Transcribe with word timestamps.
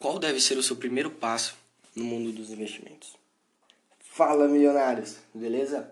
Qual 0.00 0.18
deve 0.18 0.40
ser 0.40 0.56
o 0.56 0.62
seu 0.62 0.76
primeiro 0.76 1.10
passo 1.10 1.58
no 1.94 2.06
mundo 2.06 2.32
dos 2.32 2.48
investimentos? 2.48 3.18
Fala, 3.98 4.48
milionários, 4.48 5.16
beleza? 5.34 5.90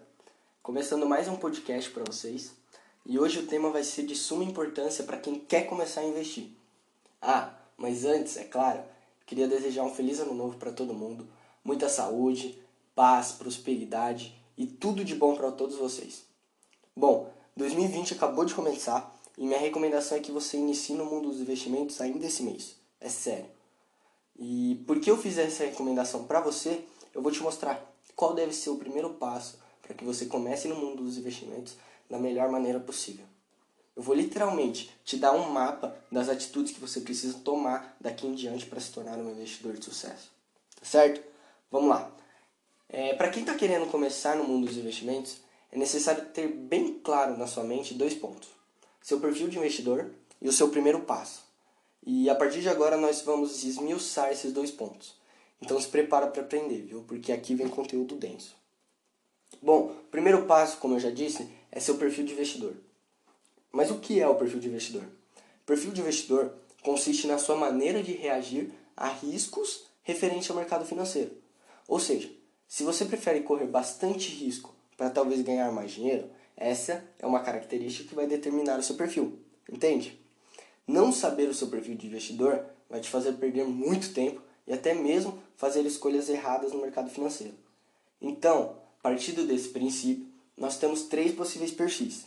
Começando 0.62 1.04
mais 1.04 1.28
um 1.28 1.36
podcast 1.36 1.90
para 1.90 2.04
vocês. 2.04 2.52
E 3.04 3.18
hoje 3.18 3.40
o 3.40 3.46
tema 3.46 3.68
vai 3.68 3.84
ser 3.84 4.06
de 4.06 4.16
suma 4.16 4.42
importância 4.44 5.04
para 5.04 5.18
quem 5.18 5.38
quer 5.38 5.66
começar 5.66 6.00
a 6.00 6.06
investir. 6.06 6.46
Ah, 7.20 7.52
mas 7.76 8.06
antes, 8.06 8.38
é 8.38 8.44
claro, 8.44 8.82
queria 9.26 9.46
desejar 9.46 9.82
um 9.82 9.94
feliz 9.94 10.20
ano 10.20 10.32
novo 10.32 10.56
para 10.56 10.72
todo 10.72 10.94
mundo, 10.94 11.28
muita 11.62 11.90
saúde, 11.90 12.58
paz, 12.94 13.32
prosperidade 13.32 14.34
e 14.56 14.66
tudo 14.66 15.04
de 15.04 15.14
bom 15.14 15.36
para 15.36 15.52
todos 15.52 15.76
vocês. 15.76 16.24
Bom, 16.96 17.30
2020 17.58 18.14
acabou 18.14 18.46
de 18.46 18.54
começar 18.54 19.14
e 19.36 19.44
minha 19.44 19.60
recomendação 19.60 20.16
é 20.16 20.20
que 20.22 20.32
você 20.32 20.56
inicie 20.56 20.96
no 20.96 21.04
mundo 21.04 21.28
dos 21.28 21.42
investimentos 21.42 22.00
ainda 22.00 22.24
esse 22.24 22.42
mês. 22.42 22.74
É 23.02 23.10
sério. 23.10 23.57
E 24.38 24.82
por 24.86 25.00
que 25.00 25.10
eu 25.10 25.18
fiz 25.18 25.36
essa 25.36 25.64
recomendação 25.64 26.24
para 26.24 26.40
você, 26.40 26.84
eu 27.14 27.20
vou 27.20 27.32
te 27.32 27.42
mostrar 27.42 27.82
qual 28.14 28.34
deve 28.34 28.52
ser 28.52 28.70
o 28.70 28.76
primeiro 28.76 29.10
passo 29.10 29.58
para 29.82 29.94
que 29.94 30.04
você 30.04 30.26
comece 30.26 30.68
no 30.68 30.76
mundo 30.76 31.02
dos 31.02 31.18
investimentos 31.18 31.76
da 32.08 32.18
melhor 32.18 32.48
maneira 32.48 32.78
possível. 32.78 33.24
Eu 33.96 34.02
vou 34.02 34.14
literalmente 34.14 34.90
te 35.04 35.16
dar 35.16 35.32
um 35.32 35.50
mapa 35.50 35.96
das 36.10 36.28
atitudes 36.28 36.72
que 36.72 36.80
você 36.80 37.00
precisa 37.00 37.38
tomar 37.40 37.96
daqui 38.00 38.28
em 38.28 38.34
diante 38.34 38.66
para 38.66 38.78
se 38.78 38.92
tornar 38.92 39.18
um 39.18 39.30
investidor 39.32 39.76
de 39.76 39.84
sucesso. 39.84 40.30
Tá 40.78 40.84
certo? 40.84 41.20
Vamos 41.70 41.88
lá. 41.88 42.08
É, 42.88 43.14
para 43.14 43.28
quem 43.28 43.42
está 43.42 43.54
querendo 43.54 43.90
começar 43.90 44.36
no 44.36 44.44
mundo 44.44 44.66
dos 44.66 44.76
investimentos, 44.76 45.38
é 45.72 45.76
necessário 45.76 46.26
ter 46.26 46.46
bem 46.46 47.00
claro 47.02 47.36
na 47.36 47.46
sua 47.46 47.64
mente 47.64 47.92
dois 47.92 48.14
pontos: 48.14 48.48
seu 49.02 49.18
perfil 49.18 49.48
de 49.48 49.58
investidor 49.58 50.10
e 50.40 50.48
o 50.48 50.52
seu 50.52 50.68
primeiro 50.68 51.00
passo. 51.00 51.47
E 52.10 52.30
a 52.30 52.34
partir 52.34 52.62
de 52.62 52.70
agora 52.70 52.96
nós 52.96 53.20
vamos 53.20 53.62
esmiuçar 53.62 54.32
esses 54.32 54.50
dois 54.50 54.70
pontos. 54.70 55.14
Então 55.60 55.78
se 55.78 55.86
prepara 55.88 56.26
para 56.26 56.40
aprender, 56.40 56.80
viu? 56.80 57.02
Porque 57.02 57.30
aqui 57.30 57.54
vem 57.54 57.68
conteúdo 57.68 58.16
denso. 58.16 58.56
Bom, 59.60 59.94
primeiro 60.10 60.46
passo, 60.46 60.78
como 60.78 60.94
eu 60.94 61.00
já 61.00 61.10
disse, 61.10 61.46
é 61.70 61.78
seu 61.78 61.98
perfil 61.98 62.24
de 62.24 62.32
investidor. 62.32 62.72
Mas 63.70 63.90
o 63.90 63.98
que 63.98 64.18
é 64.20 64.26
o 64.26 64.36
perfil 64.36 64.58
de 64.58 64.68
investidor? 64.68 65.02
O 65.02 65.66
perfil 65.66 65.92
de 65.92 66.00
investidor 66.00 66.54
consiste 66.82 67.26
na 67.26 67.36
sua 67.36 67.56
maneira 67.56 68.02
de 68.02 68.12
reagir 68.12 68.72
a 68.96 69.08
riscos 69.08 69.84
referentes 70.02 70.48
ao 70.48 70.56
mercado 70.56 70.86
financeiro. 70.86 71.36
Ou 71.86 72.00
seja, 72.00 72.32
se 72.66 72.84
você 72.84 73.04
prefere 73.04 73.42
correr 73.42 73.66
bastante 73.66 74.30
risco 74.30 74.74
para 74.96 75.10
talvez 75.10 75.42
ganhar 75.42 75.70
mais 75.72 75.90
dinheiro, 75.90 76.30
essa 76.56 77.04
é 77.18 77.26
uma 77.26 77.40
característica 77.40 78.08
que 78.08 78.14
vai 78.14 78.26
determinar 78.26 78.78
o 78.78 78.82
seu 78.82 78.96
perfil. 78.96 79.38
Entende? 79.70 80.18
Não 80.88 81.12
saber 81.12 81.50
o 81.50 81.54
seu 81.54 81.68
perfil 81.68 81.94
de 81.96 82.06
investidor 82.06 82.64
vai 82.88 82.98
te 82.98 83.10
fazer 83.10 83.34
perder 83.34 83.64
muito 83.64 84.14
tempo 84.14 84.40
e 84.66 84.72
até 84.72 84.94
mesmo 84.94 85.38
fazer 85.54 85.84
escolhas 85.84 86.30
erradas 86.30 86.72
no 86.72 86.80
mercado 86.80 87.10
financeiro. 87.10 87.54
Então, 88.20 88.78
partindo 89.02 89.46
desse 89.46 89.68
princípio, 89.68 90.26
nós 90.56 90.78
temos 90.78 91.02
três 91.02 91.34
possíveis 91.34 91.72
perfis. 91.72 92.24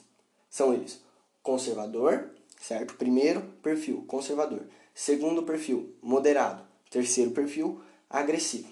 São 0.48 0.76
eles: 0.76 1.02
conservador, 1.42 2.30
certo? 2.62 2.94
Primeiro 2.94 3.42
perfil, 3.64 4.06
conservador. 4.08 4.62
Segundo 4.94 5.42
perfil, 5.42 5.96
moderado. 6.00 6.64
Terceiro 6.92 7.32
perfil, 7.32 7.82
agressivo. 8.08 8.68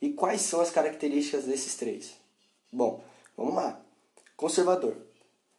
E 0.00 0.10
quais 0.10 0.42
são 0.42 0.60
as 0.60 0.70
características 0.70 1.44
desses 1.44 1.74
três? 1.74 2.12
Bom, 2.70 3.02
vamos 3.36 3.54
lá. 3.54 3.80
Conservador. 4.36 4.96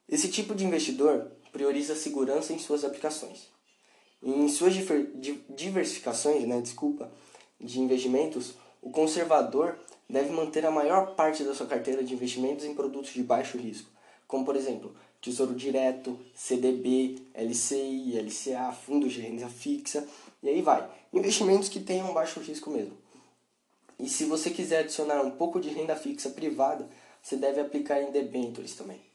Esse 0.07 0.29
tipo 0.29 0.55
de 0.55 0.65
investidor 0.65 1.29
prioriza 1.51 1.93
a 1.93 1.95
segurança 1.95 2.53
em 2.53 2.59
suas 2.59 2.83
aplicações. 2.83 3.47
Em 4.21 4.47
suas 4.49 4.73
diversificações, 5.49 6.45
né, 6.45 6.59
desculpa, 6.59 7.11
de 7.59 7.79
investimentos, 7.79 8.53
o 8.81 8.89
conservador 8.89 9.77
deve 10.09 10.31
manter 10.31 10.65
a 10.65 10.71
maior 10.71 11.15
parte 11.15 11.43
da 11.43 11.53
sua 11.53 11.67
carteira 11.67 12.03
de 12.03 12.13
investimentos 12.13 12.65
em 12.65 12.73
produtos 12.73 13.13
de 13.13 13.23
baixo 13.23 13.57
risco, 13.57 13.89
como 14.27 14.43
por 14.43 14.55
exemplo, 14.55 14.95
Tesouro 15.21 15.53
Direto, 15.53 16.17
CDB, 16.33 17.17
LCI, 17.33 18.19
LCA, 18.19 18.71
fundos 18.71 19.13
de 19.13 19.21
renda 19.21 19.49
fixa, 19.49 20.07
e 20.41 20.49
aí 20.49 20.61
vai. 20.61 20.89
Investimentos 21.11 21.67
que 21.67 21.79
tenham 21.79 22.13
baixo 22.13 22.39
risco 22.39 22.69
mesmo. 22.69 22.97
E 23.99 24.07
se 24.07 24.23
você 24.23 24.49
quiser 24.49 24.79
adicionar 24.79 25.21
um 25.21 25.31
pouco 25.31 25.59
de 25.59 25.69
renda 25.69 25.95
fixa 25.95 26.29
privada, 26.29 26.87
você 27.21 27.35
deve 27.35 27.59
aplicar 27.59 28.01
em 28.01 28.11
debentures 28.11 28.73
também. 28.73 29.08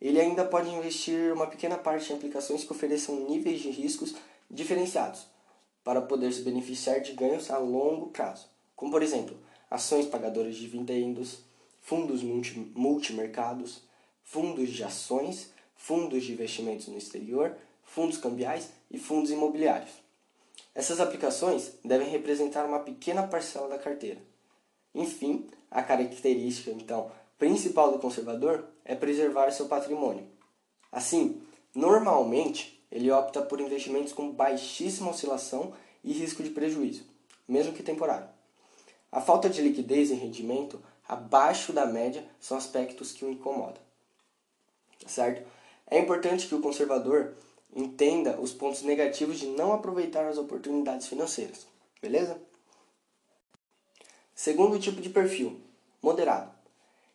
Ele 0.00 0.20
ainda 0.20 0.44
pode 0.44 0.70
investir 0.70 1.32
uma 1.32 1.46
pequena 1.46 1.76
parte 1.76 2.12
em 2.12 2.16
aplicações 2.16 2.64
que 2.64 2.72
ofereçam 2.72 3.28
níveis 3.28 3.60
de 3.60 3.70
riscos 3.70 4.14
diferenciados, 4.50 5.26
para 5.82 6.02
poder 6.02 6.32
se 6.32 6.42
beneficiar 6.42 7.00
de 7.00 7.12
ganhos 7.12 7.50
a 7.50 7.58
longo 7.58 8.08
prazo, 8.08 8.46
como 8.76 8.92
por 8.92 9.02
exemplo, 9.02 9.36
ações 9.70 10.06
pagadoras 10.06 10.54
de 10.54 10.60
dividendos, 10.60 11.40
fundos 11.80 12.22
multi 12.22 12.58
multimercados, 12.74 13.82
fundos 14.22 14.70
de 14.70 14.84
ações, 14.84 15.52
fundos 15.74 16.24
de 16.24 16.32
investimentos 16.32 16.88
no 16.88 16.98
exterior, 16.98 17.56
fundos 17.82 18.18
cambiais 18.18 18.70
e 18.90 18.98
fundos 18.98 19.30
imobiliários. 19.30 19.92
Essas 20.74 21.00
aplicações 21.00 21.72
devem 21.84 22.08
representar 22.08 22.66
uma 22.66 22.80
pequena 22.80 23.26
parcela 23.26 23.68
da 23.68 23.78
carteira. 23.78 24.20
Enfim, 24.94 25.48
a 25.70 25.82
característica 25.82 26.70
então 26.70 27.10
principal 27.38 27.92
do 27.92 27.98
conservador 27.98 28.64
é 28.84 28.94
preservar 28.94 29.50
seu 29.50 29.66
patrimônio. 29.66 30.26
Assim, 30.90 31.40
normalmente 31.74 32.82
ele 32.90 33.10
opta 33.10 33.40
por 33.42 33.60
investimentos 33.60 34.12
com 34.12 34.32
baixíssima 34.32 35.10
oscilação 35.10 35.72
e 36.02 36.12
risco 36.12 36.42
de 36.42 36.50
prejuízo, 36.50 37.04
mesmo 37.46 37.72
que 37.72 37.82
temporário. 37.82 38.28
A 39.10 39.20
falta 39.20 39.48
de 39.48 39.62
liquidez 39.62 40.10
e 40.10 40.14
rendimento 40.14 40.82
abaixo 41.06 41.72
da 41.72 41.86
média 41.86 42.26
são 42.40 42.56
aspectos 42.56 43.12
que 43.12 43.24
o 43.24 43.30
incomodam. 43.30 43.80
Certo? 45.06 45.48
É 45.86 45.98
importante 45.98 46.46
que 46.46 46.54
o 46.54 46.60
conservador 46.60 47.34
entenda 47.74 48.38
os 48.40 48.52
pontos 48.52 48.82
negativos 48.82 49.38
de 49.38 49.46
não 49.46 49.72
aproveitar 49.72 50.26
as 50.26 50.36
oportunidades 50.36 51.06
financeiras. 51.06 51.66
Beleza? 52.02 52.38
Segundo 54.34 54.78
tipo 54.78 55.00
de 55.00 55.08
perfil, 55.08 55.60
moderado. 56.02 56.57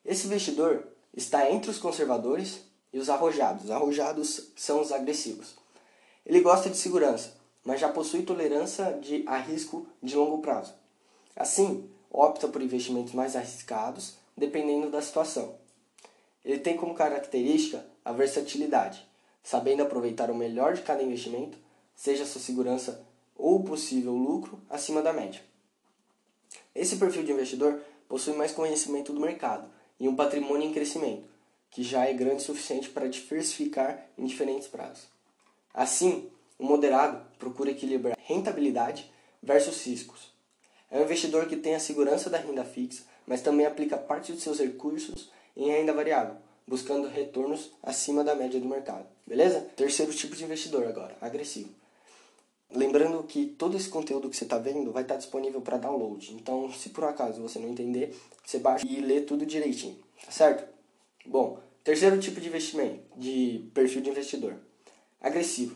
Esse 0.06 0.28
investidor 0.28 0.88
está 1.16 1.50
entre 1.50 1.70
os 1.70 1.78
conservadores 1.78 2.62
e 2.92 3.00
os 3.00 3.10
arrojados. 3.10 3.66
Os 3.66 3.72
arrojados 3.72 4.52
são 4.56 4.82
os 4.82 4.92
agressivos. 4.92 5.56
Ele 6.26 6.42
gosta 6.42 6.70
de 6.70 6.78
segurança, 6.78 7.36
mas 7.64 7.80
já 7.80 7.90
possui 7.90 8.24
tolerância 8.24 8.94
de, 8.94 9.24
a 9.28 9.38
risco 9.38 9.88
de 10.02 10.16
longo 10.16 10.40
prazo. 10.40 10.74
Assim, 11.36 11.90
opta 12.12 12.48
por 12.48 12.62
investimentos 12.62 13.14
mais 13.14 13.36
arriscados, 13.36 14.16
dependendo 14.36 14.90
da 14.90 15.02
situação. 15.02 15.56
Ele 16.44 16.60
tem 16.60 16.76
como 16.76 16.94
característica 16.94 17.86
a 18.04 18.12
versatilidade, 18.12 19.08
sabendo 19.42 19.84
aproveitar 19.84 20.30
o 20.30 20.36
melhor 20.36 20.74
de 20.74 20.82
cada 20.82 21.02
investimento, 21.02 21.58
seja 21.96 22.26
sua 22.26 22.42
segurança 22.42 23.06
ou 23.36 23.64
possível 23.64 24.14
lucro 24.14 24.60
acima 24.70 25.02
da 25.02 25.14
média. 25.14 25.42
Esse 26.76 26.98
perfil 26.98 27.24
de 27.24 27.32
investidor 27.32 27.82
possui 28.08 28.34
mais 28.36 28.52
conhecimento 28.52 29.14
do 29.14 29.20
mercado 29.20 29.70
e 30.00 30.08
um 30.08 30.16
patrimônio 30.16 30.68
em 30.68 30.74
crescimento, 30.74 31.28
que 31.70 31.84
já 31.84 32.06
é 32.06 32.14
grande 32.14 32.42
o 32.42 32.46
suficiente 32.46 32.90
para 32.90 33.08
diversificar 33.08 34.06
em 34.18 34.26
diferentes 34.26 34.68
prazos. 34.68 35.08
Assim, 35.74 36.30
o 36.60 36.66
moderado 36.66 37.26
procura 37.40 37.72
equilibrar 37.72 38.18
rentabilidade 38.26 39.12
versus 39.42 39.84
riscos. 39.86 40.32
É 40.90 41.00
um 41.00 41.04
investidor 41.04 41.48
que 41.48 41.58
tem 41.58 41.76
a 41.76 41.80
segurança 41.80 42.30
da 42.30 42.38
renda 42.38 42.64
fixa, 42.64 43.04
mas 43.26 43.42
também 43.42 43.66
aplica 43.66 43.98
parte 43.98 44.32
de 44.32 44.40
seus 44.40 44.60
recursos 44.60 45.32
em 45.58 45.70
renda 45.70 45.94
variável, 45.94 46.36
buscando 46.68 47.08
retornos 47.08 47.72
acima 47.82 48.24
da 48.24 48.36
média 48.36 48.60
do 48.60 48.68
mercado. 48.68 49.08
Beleza? 49.26 49.62
Terceiro 49.76 50.14
tipo 50.14 50.36
de 50.36 50.44
investidor 50.44 50.86
agora, 50.86 51.18
agressivo. 51.20 51.70
Lembrando 52.76 53.22
que 53.24 53.46
todo 53.46 53.78
esse 53.78 53.88
conteúdo 53.88 54.28
que 54.28 54.36
você 54.36 54.46
está 54.46 54.58
vendo 54.58 54.92
vai 54.92 55.04
estar 55.04 55.14
tá 55.14 55.20
disponível 55.20 55.62
para 55.62 55.78
download. 55.78 56.34
Então, 56.34 56.72
se 56.74 56.90
por 56.90 57.04
acaso 57.04 57.40
você 57.40 57.60
não 57.60 57.70
entender, 57.70 58.16
você 58.44 58.58
baixa 58.58 58.84
e 58.88 59.00
lê 59.00 59.22
tudo 59.22 59.46
direitinho, 59.46 59.96
tá 60.26 60.32
certo? 60.32 60.68
Bom, 61.24 61.60
terceiro 61.84 62.20
tipo 62.20 62.42
de 62.42 62.48
investimento, 62.48 63.00
de 63.16 63.70
perfil 63.76 64.02
de 64.02 64.10
investidor, 64.10 64.56
agressivo. 65.22 65.76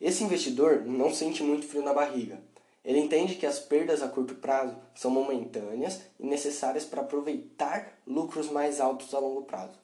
Esse 0.00 0.22
investidor 0.22 0.84
não 0.86 1.12
sente 1.12 1.42
muito 1.42 1.66
frio 1.66 1.82
na 1.82 1.92
barriga. 1.92 2.40
Ele 2.84 3.00
entende 3.00 3.34
que 3.34 3.44
as 3.44 3.58
perdas 3.58 4.00
a 4.00 4.06
curto 4.06 4.36
prazo 4.36 4.76
são 4.94 5.10
momentâneas 5.10 6.02
e 6.20 6.24
necessárias 6.24 6.84
para 6.84 7.00
aproveitar 7.00 7.98
lucros 8.06 8.48
mais 8.48 8.80
altos 8.80 9.12
a 9.12 9.18
longo 9.18 9.42
prazo. 9.42 9.76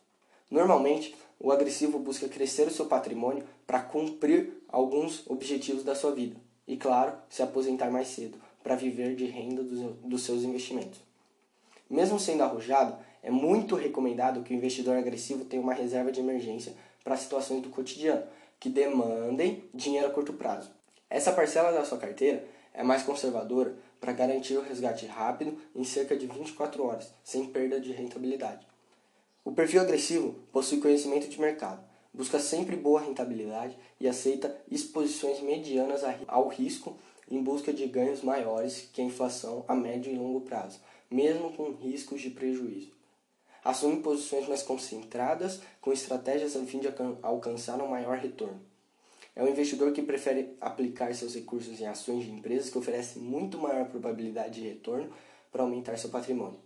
Normalmente, 0.49 1.17
o 1.41 1.51
agressivo 1.51 1.99
busca 1.99 2.29
crescer 2.29 2.69
o 2.69 2.71
seu 2.71 2.87
patrimônio 2.87 3.45
para 3.67 3.81
cumprir 3.81 4.63
alguns 4.69 5.29
objetivos 5.29 5.83
da 5.83 5.97
sua 5.97 6.13
vida 6.13 6.44
e, 6.67 6.77
claro, 6.77 7.17
se 7.29 7.43
aposentar 7.43 7.91
mais 7.91 8.09
cedo 8.09 8.39
para 8.63 8.77
viver 8.77 9.15
de 9.15 9.27
renda 9.27 9.63
dos 9.63 10.23
seus 10.23 10.43
investimentos. 10.43 11.01
Mesmo 11.89 12.19
sendo 12.19 12.43
arrojado, 12.43 12.97
é 13.23 13.31
muito 13.31 13.75
recomendado 13.75 14.43
que 14.43 14.53
o 14.53 14.57
investidor 14.57 14.97
agressivo 14.97 15.45
tenha 15.45 15.63
uma 15.63 15.75
reserva 15.75 16.11
de 16.11 16.21
emergência 16.21 16.75
para 17.03 17.17
situações 17.17 17.63
do 17.63 17.69
cotidiano 17.69 18.25
que 18.59 18.71
demandem 18.71 19.65
dinheiro 19.75 20.07
a 20.07 20.11
curto 20.11 20.33
prazo. 20.33 20.71
Essa 21.11 21.33
parcela 21.33 21.71
da 21.71 21.85
sua 21.85 21.99
carteira 21.99 22.45
é 22.73 22.83
mais 22.83 23.03
conservadora 23.03 23.77
para 24.01 24.13
garantir 24.13 24.57
o 24.57 24.63
resgate 24.63 25.07
rápido 25.07 25.59
em 25.77 25.85
cerca 25.85 26.17
de 26.17 26.27
24 26.27 26.83
horas, 26.85 27.13
sem 27.23 27.47
perda 27.47 27.79
de 27.79 27.93
rentabilidade. 27.93 28.67
O 29.45 29.53
perfil 29.53 29.83
agressivo 29.83 30.35
possui 30.51 30.81
conhecimento 30.81 31.29
de 31.29 31.39
mercado, 31.39 31.84
busca 32.15 32.39
sempre 32.39 32.77
boa 32.77 33.01
rentabilidade 33.01 33.77
e 34.01 34.09
aceita 34.09 34.57
exposições 34.71 35.41
medianas 35.41 36.03
ao 36.29 36.49
risco 36.49 36.97
em 37.31 37.43
busca 37.43 37.73
de 37.73 37.87
ganhos 37.87 38.23
maiores 38.23 38.89
que 38.93 39.03
a 39.03 39.05
inflação 39.05 39.65
a 39.67 39.75
médio 39.75 40.13
e 40.13 40.17
longo 40.17 40.43
prazo, 40.43 40.81
mesmo 41.11 41.53
com 41.53 41.73
riscos 41.73 42.21
de 42.21 42.31
prejuízo. 42.31 42.93
Assume 43.65 44.03
posições 44.03 44.47
mais 44.47 44.63
concentradas, 44.63 45.61
com 45.81 45.91
estratégias 45.91 46.55
a 46.55 46.61
fim 46.65 46.81
de 46.81 46.89
alcançar 47.23 47.81
um 47.81 47.89
maior 47.89 48.19
retorno. 48.19 48.61
É 49.35 49.43
um 49.43 49.49
investidor 49.49 49.93
que 49.93 50.03
prefere 50.03 50.55
aplicar 50.61 51.13
seus 51.15 51.35
recursos 51.35 51.81
em 51.81 51.87
ações 51.87 52.25
de 52.25 52.31
empresas 52.31 52.71
que 52.71 52.79
oferecem 52.79 53.21
muito 53.21 53.59
maior 53.59 53.89
probabilidade 53.89 54.61
de 54.61 54.69
retorno 54.69 55.11
para 55.51 55.63
aumentar 55.63 55.97
seu 55.99 56.11
patrimônio. 56.11 56.61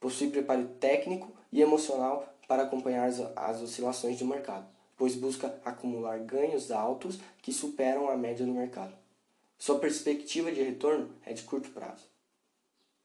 Possui 0.00 0.30
preparo 0.30 0.66
técnico 0.80 1.30
e 1.52 1.60
emocional 1.60 2.34
para 2.48 2.62
acompanhar 2.62 3.06
as, 3.06 3.20
as 3.36 3.62
oscilações 3.62 4.18
do 4.18 4.24
mercado, 4.24 4.66
pois 5.00 5.14
busca 5.14 5.58
acumular 5.64 6.18
ganhos 6.18 6.70
altos 6.70 7.18
que 7.40 7.54
superam 7.54 8.10
a 8.10 8.18
média 8.18 8.44
do 8.44 8.52
mercado. 8.52 8.92
Sua 9.58 9.78
perspectiva 9.78 10.52
de 10.52 10.62
retorno 10.62 11.08
é 11.24 11.32
de 11.32 11.42
curto 11.42 11.70
prazo. 11.70 12.04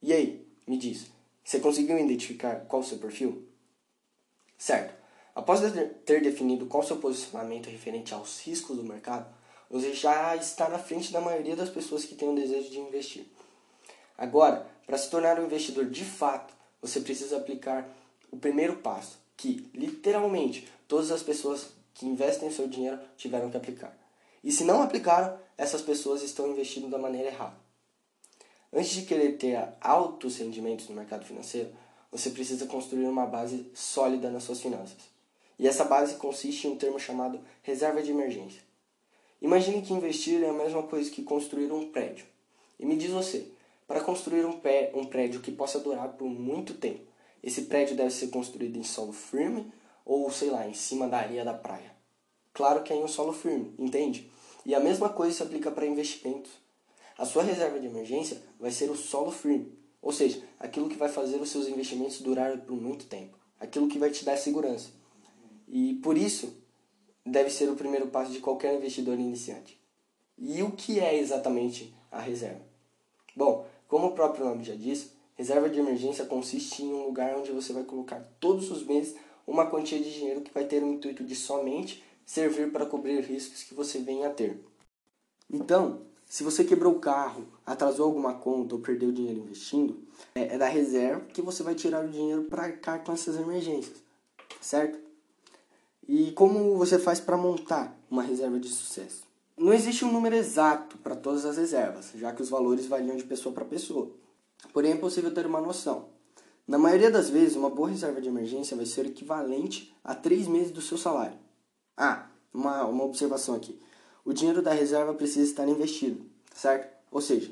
E 0.02 0.12
aí, 0.12 0.46
me 0.68 0.78
diz, 0.78 1.10
você 1.42 1.58
conseguiu 1.58 1.98
identificar 1.98 2.66
qual 2.66 2.82
o 2.82 2.86
seu 2.86 2.98
perfil? 2.98 3.48
Certo. 4.58 4.94
Após 5.34 5.62
ter 6.04 6.22
definido 6.22 6.66
qual 6.66 6.84
seu 6.84 6.98
posicionamento 6.98 7.70
referente 7.70 8.14
aos 8.14 8.42
riscos 8.42 8.76
do 8.76 8.84
mercado, 8.84 9.34
você 9.70 9.94
já 9.94 10.36
está 10.36 10.68
na 10.68 10.78
frente 10.78 11.14
da 11.14 11.22
maioria 11.22 11.56
das 11.56 11.70
pessoas 11.70 12.04
que 12.04 12.16
têm 12.16 12.28
o 12.28 12.36
desejo 12.36 12.72
de 12.72 12.80
investir. 12.80 13.26
Agora, 14.18 14.70
para 14.86 14.98
se 14.98 15.10
tornar 15.10 15.40
um 15.40 15.46
investidor 15.46 15.86
de 15.86 16.04
fato, 16.04 16.54
você 16.82 17.00
precisa 17.00 17.38
aplicar 17.38 17.90
o 18.30 18.36
primeiro 18.36 18.76
passo, 18.80 19.18
que 19.38 19.70
literalmente 19.74 20.68
todas 20.90 21.10
as 21.10 21.24
pessoas 21.24 21.75
que 21.96 22.06
investem 22.06 22.52
seu 22.52 22.68
dinheiro 22.68 23.00
tiveram 23.18 23.50
que 23.50 23.58
aplicar. 23.58 23.98
E 24.44 24.52
se 24.52 24.64
não 24.64 24.84
aplicaram, 24.84 25.36
essas 25.58 25.82
pessoas 25.82 26.22
estão 26.22 26.52
investindo 26.52 26.90
da 26.90 27.00
maneira 27.00 27.30
errada. 27.30 27.56
Antes 28.72 28.92
de 28.92 29.02
querer 29.04 29.38
ter 29.38 29.58
altos 29.82 30.38
rendimentos 30.38 30.88
no 30.88 30.96
mercado 30.96 31.26
financeiro, 31.26 31.70
você 32.12 32.30
precisa 32.30 32.68
construir 32.68 33.08
uma 33.08 33.26
base 33.26 33.72
sólida 33.74 34.30
nas 34.30 34.44
suas 34.44 34.60
finanças. 34.60 34.98
E 35.58 35.68
essa 35.68 35.86
base 35.86 36.16
consiste 36.16 36.68
em 36.68 36.72
um 36.72 36.78
termo 36.78 37.00
chamado 37.00 37.40
reserva 37.64 38.04
de 38.04 38.12
emergência. 38.12 38.62
Imagine 39.42 39.82
que 39.82 39.94
investir 39.94 40.44
é 40.44 40.50
a 40.50 40.54
mesma 40.54 40.84
coisa 40.84 41.10
que 41.10 41.24
construir 41.24 41.72
um 41.72 41.90
prédio. 41.90 42.26
E 42.78 42.86
me 42.86 42.98
diz 42.98 43.12
você, 43.12 43.48
para 43.88 44.02
construir 44.02 44.46
um, 44.46 44.60
pé, 44.60 44.92
um 44.94 45.06
prédio 45.06 45.40
que 45.40 45.52
possa 45.52 45.80
durar 45.80 46.10
por 46.10 46.28
muito 46.28 46.74
tempo, 46.74 47.02
esse 47.42 47.64
prédio 47.64 47.96
deve 47.96 48.12
ser 48.12 48.28
construído 48.28 48.78
em 48.78 48.84
solo 48.84 49.14
firme 49.14 49.72
ou, 50.06 50.30
sei 50.32 50.50
lá, 50.50 50.68
em 50.68 50.74
cima 50.74 51.08
da 51.08 51.18
areia 51.18 51.44
da 51.44 51.54
praia? 51.54 51.96
Claro 52.54 52.84
que 52.84 52.94
é 52.94 52.96
em 52.96 53.04
um 53.04 53.08
solo 53.08 53.34
firme, 53.34 53.74
entende? 53.78 54.32
E 54.66 54.74
a 54.74 54.80
mesma 54.80 55.10
coisa 55.10 55.36
se 55.36 55.44
aplica 55.44 55.72
para 55.72 55.86
investimentos. 55.86 56.52
A 57.18 57.26
sua 57.26 57.44
reserva 57.44 57.80
de 57.80 57.88
emergência 57.88 58.42
vai 58.60 58.72
ser 58.72 58.90
o 58.90 58.96
solo 58.96 59.32
firme, 59.32 59.78
ou 60.02 60.12
seja, 60.12 60.42
aquilo 60.60 60.88
que 60.88 60.98
vai 60.98 61.10
fazer 61.10 61.42
os 61.42 61.50
seus 61.50 61.68
investimentos 61.68 62.22
durar 62.22 62.58
por 62.60 62.80
muito 62.80 63.06
tempo, 63.06 63.38
aquilo 63.60 63.88
que 63.88 63.98
vai 63.98 64.12
te 64.12 64.24
dar 64.24 64.38
segurança. 64.38 64.90
E 65.68 65.96
por 65.96 66.18
isso, 66.18 66.54
deve 67.26 67.50
ser 67.50 67.70
o 67.70 67.76
primeiro 67.76 68.08
passo 68.08 68.32
de 68.32 68.40
qualquer 68.40 68.76
investidor 68.76 69.20
iniciante. 69.20 69.80
E 70.38 70.62
o 70.62 70.72
que 70.72 71.00
é 71.00 71.18
exatamente 71.18 71.96
a 72.12 72.20
reserva? 72.20 72.62
Bom, 73.36 73.66
como 73.88 74.08
o 74.08 74.12
próprio 74.12 74.46
nome 74.46 74.64
já 74.64 74.76
diz, 74.76 75.12
reserva 75.36 75.70
de 75.70 75.80
emergência 75.80 76.26
consiste 76.26 76.84
em 76.84 76.94
um 76.94 77.06
lugar 77.06 77.38
onde 77.38 77.52
você 77.52 77.74
vai 77.74 77.84
colocar 77.84 78.20
todos 78.40 78.70
os 78.70 78.86
meses 78.86 79.16
uma 79.46 79.66
quantia 79.68 80.00
de 80.00 80.14
dinheiro 80.14 80.42
que 80.42 80.54
vai 80.54 80.66
ter 80.66 80.84
o 80.84 80.88
intuito 80.88 81.24
de 81.24 81.36
somente 81.36 82.04
servir 82.26 82.72
para 82.72 82.86
cobrir 82.86 83.22
riscos 83.22 83.64
que 83.64 83.74
você 83.74 84.00
venha 84.00 84.28
a 84.28 84.34
ter. 84.34 84.60
Então, 85.52 86.02
se 86.26 86.44
você 86.44 86.64
quebrou 86.64 86.94
o 86.94 87.00
carro, 87.00 87.46
atrasou 87.66 88.06
alguma 88.06 88.34
conta 88.34 88.76
ou 88.76 88.82
perdeu 88.82 89.12
dinheiro 89.12 89.42
investindo, 89.42 90.00
é, 90.34 90.56
é 90.56 90.58
da 90.58 90.68
reserva 90.68 91.26
que 91.26 91.42
você 91.42 91.62
vai 91.62 91.76
tirar 91.76 92.04
o 92.04 92.10
dinheiro 92.10 92.44
para 92.44 92.64
arcar 92.64 93.04
com 93.04 93.12
essas 93.12 93.36
emergências, 93.38 93.98
certo? 94.60 95.00
E 96.08 96.32
como 96.32 96.78
você 96.78 97.00
faz 97.00 97.20
para 97.20 97.38
montar 97.38 97.98
uma 98.10 98.24
reserva 98.24 98.60
de 98.60 98.70
sucesso? 98.70 99.24
Não 99.58 99.74
existe 99.74 100.04
um 100.04 100.12
número 100.12 100.36
exato 100.36 100.98
para 100.98 101.16
todas 101.16 101.46
as 101.46 101.58
reservas, 101.58 102.12
já 102.16 102.34
que 102.34 102.42
os 102.42 102.50
valores 102.50 102.86
variam 102.88 103.16
de 103.16 103.24
pessoa 103.24 103.54
para 103.54 103.64
pessoa. 103.64 104.12
Porém, 104.74 104.94
é 104.94 104.98
possível 104.98 105.34
ter 105.34 105.46
uma 105.46 105.62
noção. 105.62 106.10
Na 106.68 106.80
maioria 106.80 107.12
das 107.12 107.30
vezes, 107.30 107.56
uma 107.56 107.70
boa 107.70 107.90
reserva 107.90 108.20
de 108.20 108.28
emergência 108.28 108.76
vai 108.76 108.88
ser 108.88 109.06
equivalente 109.06 109.96
a 110.04 110.16
três 110.16 110.48
meses 110.48 110.72
do 110.72 110.82
seu 110.82 110.98
salário. 110.98 111.38
Ah, 111.96 112.28
uma, 112.52 112.86
uma 112.86 113.04
observação 113.04 113.56
aqui. 113.56 113.80
O 114.24 114.34
dinheiro 114.34 114.64
da 114.64 114.74
reserva 114.74 115.14
precisa 115.14 115.48
estar 115.48 115.68
investido, 115.68 116.26
certo? 116.56 116.92
Ou 117.12 117.22
seja, 117.22 117.52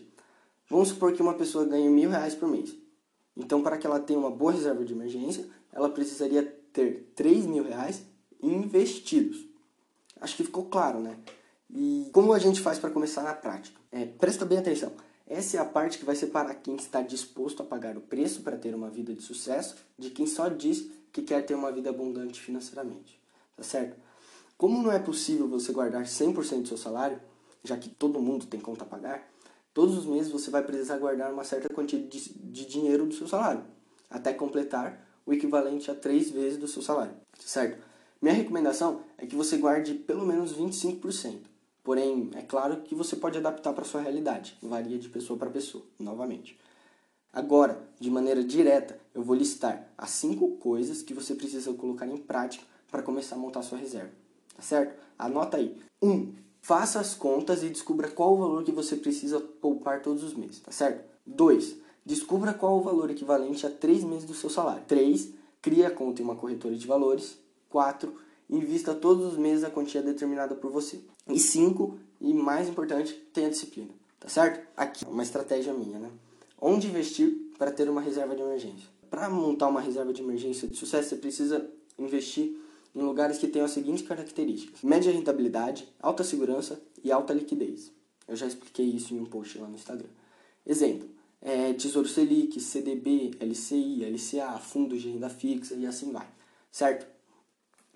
vamos 0.68 0.89
supor 0.89 1.13
que 1.13 1.21
uma 1.21 1.36
pessoa 1.36 1.63
ganhe 1.63 1.88
mil 1.89 2.10
reais 2.10 2.33
por 2.33 2.50
mês. 2.50 2.75
Então, 3.38 3.62
para 3.62 3.77
que 3.77 3.86
ela 3.86 4.00
tenha 4.00 4.18
uma 4.18 4.31
boa 4.31 4.51
reserva 4.51 4.83
de 4.83 4.94
emergência, 4.94 5.48
ela 5.71 5.89
precisaria 5.89 6.44
ter 6.71 7.12
três 7.16 7.45
mil 7.45 7.63
reais 7.63 8.01
investidos. 8.42 9.45
Acho 10.19 10.38
que 10.38 10.44
ficou 10.44 10.66
claro, 10.66 11.00
né? 11.00 11.18
E 11.69 12.09
como 12.12 12.33
a 12.33 12.39
gente 12.39 12.62
faz 12.62 12.80
para 12.80 12.89
começar 12.89 13.21
na 13.21 13.33
prática? 13.33 13.80
É, 13.92 14.06
presta 14.06 14.45
bem 14.45 14.57
atenção. 14.57 14.92
Essa 15.25 15.58
é 15.58 15.60
a 15.60 15.66
parte 15.66 15.98
que 15.98 16.06
vai 16.06 16.16
separar 16.16 16.54
quem 16.56 16.75
está 16.75 17.02
disposto 17.02 17.62
a 17.62 17.66
pagar 17.66 17.98
o 17.98 18.02
preço 18.02 18.42
para 18.42 18.58
ter 18.58 18.75
uma 18.75 18.90
vida 18.90 19.14
de 19.14 19.22
sucesso 19.22 19.75
de 19.98 20.10
quem 20.10 20.28
só 20.28 20.50
diz 20.50 20.90
que 21.12 21.22
quer 21.22 21.46
ter 21.46 21.56
uma 21.56 21.72
vida 21.72 21.90
abundante 21.90 22.42
financeiramente. 22.42 23.20
Tá 23.56 23.64
certo? 23.64 23.96
Como 24.58 24.81
não 24.81 24.92
é 24.92 25.00
possível 25.00 25.48
você 25.48 25.72
guardar 25.72 26.04
100% 26.04 26.62
do 26.62 26.68
seu 26.68 26.78
salário, 26.78 27.20
já 27.64 27.78
que 27.78 27.90
todo 27.90 28.22
mundo 28.22 28.46
tem 28.46 28.60
conta 28.60 28.84
a 28.84 28.88
pagar, 28.88 29.30
todos 29.74 29.98
os 29.98 30.06
meses 30.06 30.31
você 30.31 30.52
vai 30.52 30.64
precisar 30.64 30.98
guardar 30.98 31.31
uma 31.31 31.44
certa 31.44 31.69
quantia 31.69 32.00
de, 32.00 32.19
de 32.34 32.66
dinheiro 32.66 33.06
do 33.06 33.14
seu 33.14 33.28
salário, 33.28 33.64
até 34.10 34.34
completar 34.34 35.08
o 35.26 35.34
equivalente 35.34 35.90
a 35.90 35.96
três 35.96 36.30
vezes 36.30 36.58
do 36.58 36.68
seu 36.68 36.81
salário, 36.81 37.16
certo? 37.40 37.81
Minha 38.22 38.36
recomendação 38.36 39.02
é 39.18 39.26
que 39.26 39.36
você 39.36 39.58
guarde 39.58 39.94
pelo 39.94 40.26
menos 40.26 40.54
25%. 40.54 41.53
Porém, 41.83 42.30
é 42.35 42.41
claro 42.41 42.77
que 42.77 42.95
você 42.95 43.15
pode 43.15 43.38
adaptar 43.38 43.74
para 43.74 43.83
sua 43.83 44.01
realidade, 44.01 44.57
varia 44.62 44.97
de 44.97 45.09
pessoa 45.09 45.38
para 45.38 45.50
pessoa, 45.50 45.83
novamente. 46.00 46.57
Agora, 47.31 47.81
de 47.99 48.09
maneira 48.09 48.44
direta, 48.44 48.97
eu 49.13 49.21
vou 49.21 49.35
listar 49.35 49.92
as 49.97 50.11
cinco 50.11 50.52
coisas 50.57 51.02
que 51.02 51.13
você 51.13 51.35
precisa 51.35 51.73
colocar 51.73 52.07
em 52.07 52.16
prática 52.16 52.63
para 52.90 53.02
começar 53.02 53.35
a 53.35 53.40
montar 53.40 53.63
sua 53.63 53.78
reserva. 53.78 54.11
Tá 54.56 54.61
certo? 54.61 54.97
Anota 55.18 55.57
aí. 55.57 55.75
1. 56.02 56.09
Um, 56.09 56.33
faça 56.61 56.99
as 56.99 57.16
contas 57.16 57.63
e 57.63 57.69
descubra 57.69 58.09
qual 58.09 58.33
o 58.33 58.37
valor 58.37 58.63
que 58.63 58.71
você 58.71 58.95
precisa 58.95 59.40
poupar 59.40 60.02
todos 60.02 60.23
os 60.23 60.35
meses, 60.35 60.59
tá 60.59 60.71
certo? 60.71 61.04
2. 61.25 61.75
Descubra 62.06 62.54
qual 62.54 62.78
o 62.78 62.81
valor 62.81 63.09
equivalente 63.09 63.66
a 63.66 63.69
3 63.69 64.04
meses 64.04 64.25
do 64.25 64.33
seu 64.33 64.49
salário. 64.49 64.83
3. 64.87 65.33
Crie 65.61 65.85
a 65.85 65.92
conta 65.92 66.21
em 66.21 66.25
uma 66.25 66.35
corretora 66.35 66.75
de 66.75 66.85
valores. 66.85 67.40
4. 67.69 68.13
Invista 68.50 68.94
todos 68.94 69.33
os 69.33 69.38
meses 69.38 69.64
a 69.64 69.69
quantia 69.69 70.02
determinada 70.02 70.56
por 70.56 70.71
você. 70.71 71.00
E 71.28 71.40
5. 71.40 71.97
E 72.21 72.33
mais 72.33 72.69
importante, 72.69 73.14
tenha 73.33 73.50
disciplina. 73.50 73.90
Tá 74.19 74.30
certo? 74.30 74.66
Aqui, 74.78 75.06
uma 75.06 75.23
estratégia 75.23 75.73
minha, 75.73 76.00
né? 76.00 76.09
Onde 76.59 76.88
investir 76.88 77.52
para 77.57 77.71
ter 77.71 77.90
uma 77.90 78.00
reserva 78.00 78.35
de 78.35 78.42
emergência? 78.42 78.88
Para 79.09 79.30
montar 79.30 79.68
uma 79.68 79.81
reserva 79.81 80.14
de 80.14 80.21
emergência 80.21 80.68
de 80.68 80.78
sucesso, 80.78 81.09
você 81.09 81.16
precisa 81.18 81.69
investir 82.00 82.57
em 82.95 83.02
lugares 83.02 83.38
que 83.38 83.47
tenham 83.47 83.66
as 83.66 83.71
seguintes 83.71 84.07
características: 84.07 84.81
média 84.81 85.12
rentabilidade, 85.12 85.88
alta 86.00 86.23
segurança 86.23 86.81
e 87.04 87.12
alta 87.12 87.33
liquidez. 87.33 87.92
Eu 88.28 88.35
já 88.35 88.47
expliquei 88.47 88.85
isso 88.85 89.14
em 89.14 89.19
um 89.19 89.26
post 89.26 89.57
lá 89.57 89.68
no 89.68 89.76
Instagram. 89.76 90.09
Exemplo: 90.66 91.09
é, 91.42 91.73
Tesouro 91.73 92.07
Selic, 92.07 92.59
CDB, 92.59 93.31
LCI, 93.40 94.06
LCA, 94.06 94.57
fundos 94.59 95.02
de 95.02 95.09
renda 95.09 95.30
fixa 95.30 95.76
e 95.76 95.85
assim 95.85 96.12
vai. 96.12 96.28
Certo? 96.71 97.06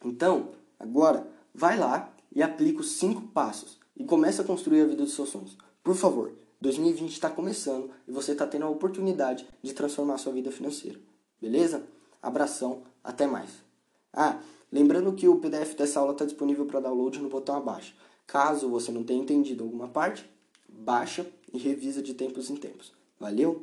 Então, 0.04 0.50
agora, 0.80 1.27
vai 1.54 1.77
lá 1.77 2.13
e 2.34 2.42
aplica 2.42 2.82
os 2.82 2.92
cinco 2.92 3.22
passos 3.30 3.77
e 3.96 4.04
começa 4.04 4.42
a 4.42 4.46
construir 4.46 4.82
a 4.82 4.86
vida 4.86 5.04
dos 5.04 5.13
seus 5.13 5.30
sonhos. 5.30 5.58
Por 5.84 5.96
favor, 5.96 6.34
2020 6.60 7.12
está 7.12 7.30
começando 7.30 7.89
e 8.08 8.12
você 8.12 8.32
está 8.32 8.48
tendo 8.48 8.66
a 8.66 8.70
oportunidade 8.70 9.48
de 9.62 9.74
transformar 9.74 10.16
a 10.16 10.18
sua 10.18 10.34
vida 10.34 10.51
financeira. 10.51 11.00
Beleza? 11.42 11.84
Abração, 12.22 12.84
até 13.04 13.27
mais. 13.27 13.50
Ah, 14.12 14.39
lembrando 14.72 15.13
que 15.13 15.27
o 15.27 15.38
PDF 15.38 15.75
dessa 15.75 16.00
aula 16.00 16.13
está 16.13 16.25
disponível 16.25 16.66
para 16.66 16.80
download 16.80 17.20
no 17.20 17.30
botão 17.30 17.56
abaixo. 17.56 17.96
Caso 18.25 18.70
você 18.70 18.92
não 18.92 19.04
tenha 19.04 19.22
entendido 19.22 19.63
alguma 19.63 19.88
parte, 19.88 20.30
baixa 20.68 21.25
e 21.54 21.58
revisa 21.58 22.01
de 22.01 22.13
tempos 22.13 22.50
em 22.50 22.56
tempos. 22.56 22.92
Valeu? 23.20 23.56